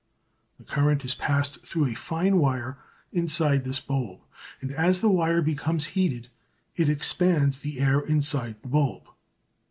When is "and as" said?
4.59-4.99